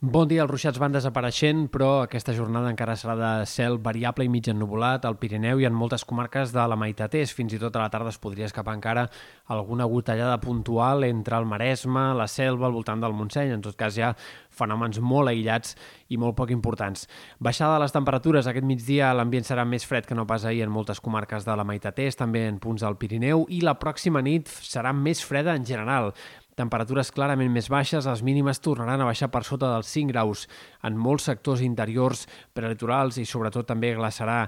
[0.00, 4.28] Bon dia, els ruixats van desapareixent, però aquesta jornada encara serà de cel variable i
[4.30, 7.34] mig ennuvolat al Pirineu i en moltes comarques de la meitat est.
[7.34, 9.08] Fins i tot a la tarda es podria escapar encara
[9.50, 13.50] alguna gotellada puntual entre el Maresme, la Selva, al voltant del Montseny.
[13.56, 14.14] En tot cas, hi ha
[14.54, 15.74] fenòmens molt aïllats
[16.14, 17.08] i molt poc importants.
[17.42, 20.70] Baixada de les temperatures, aquest migdia l'ambient serà més fred que no pas ahir en
[20.70, 24.46] moltes comarques de la meitat est, també en punts del Pirineu, i la pròxima nit
[24.46, 26.14] serà més freda en general.
[26.58, 30.46] Temperatures clarament més baixes, les mínimes tornaran a baixar per sota dels 5 graus
[30.82, 32.24] en molts sectors interiors
[32.56, 34.40] prelitorals i sobretot també glaçarà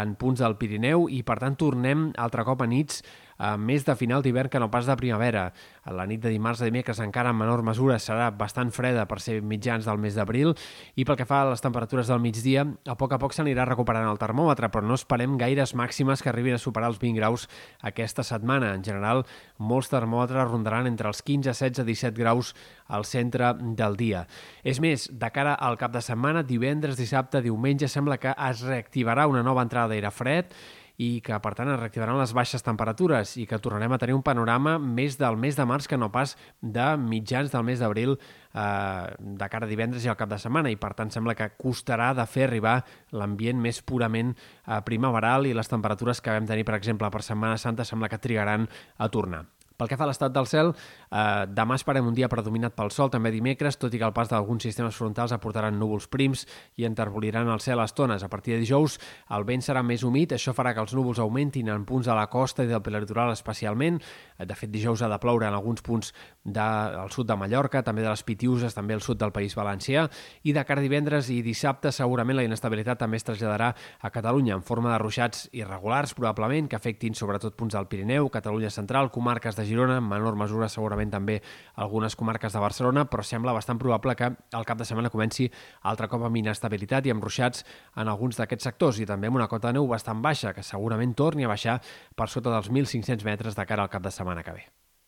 [0.00, 3.04] en punts del Pirineu i per tant tornem altre cop a nits
[3.42, 5.50] eh, més de final d'hivern que no pas de primavera.
[5.90, 9.40] La nit de dimarts a dimecres encara en menor mesura serà bastant freda per ser
[9.42, 10.54] mitjans del mes d'abril
[10.94, 14.06] i pel que fa a les temperatures del migdia, a poc a poc s'anirà recuperant
[14.08, 17.48] el termòmetre, però no esperem gaires màximes que arribin a superar els 20 graus
[17.82, 18.74] aquesta setmana.
[18.76, 19.24] En general,
[19.58, 22.54] molts termòmetres rondaran entre els 15, 16, 17 graus
[22.86, 24.26] al centre del dia.
[24.62, 29.26] És més, de cara al cap de setmana, divendres, dissabte, diumenge, sembla que es reactivarà
[29.30, 30.54] una nova entrada d'aire fred
[31.02, 34.24] i que, per tant, es reactivaran les baixes temperatures i que tornarem a tenir un
[34.26, 39.06] panorama més del mes de març que no pas de mitjans del mes d'abril eh,
[39.18, 42.12] de cara a divendres i al cap de setmana i, per tant, sembla que costarà
[42.18, 42.78] de fer arribar
[43.16, 47.58] l'ambient més purament eh, primaveral i les temperatures que vam tenir, per exemple, per Setmana
[47.58, 49.46] Santa sembla que trigaran a tornar.
[49.82, 50.68] Pel que fa a l'estat del cel,
[51.10, 54.28] eh, demà esperem un dia predominat pel sol, també dimecres, tot i que el pas
[54.30, 56.44] d'alguns sistemes frontals aportaran núvols prims
[56.78, 58.22] i enterboliran el cel a estones.
[58.22, 59.00] A partir de dijous,
[59.34, 62.28] el vent serà més humit, això farà que els núvols augmentin en punts de la
[62.30, 63.98] costa i del prelitoral especialment.
[64.38, 66.12] Eh, de fet, dijous ha de ploure en alguns punts
[66.44, 70.06] del sud de Mallorca, també de les Pitiuses, també al sud del País Valencià,
[70.44, 74.62] i de cara divendres i dissabte segurament la inestabilitat també es traslladarà a Catalunya en
[74.62, 79.66] forma de ruixats irregulars, probablement, que afectin sobretot punts del Pirineu, Catalunya central, comarques de
[79.72, 81.38] Girona, en menor mesura segurament també
[81.80, 85.48] algunes comarques de Barcelona, però sembla bastant probable que el cap de setmana comenci
[85.88, 87.64] altre cop amb inestabilitat i amb ruixats
[87.96, 91.16] en alguns d'aquests sectors i també amb una cota de neu bastant baixa, que segurament
[91.16, 91.80] torni a baixar
[92.14, 94.68] per sota dels 1.500 metres de cara al cap de setmana que ve.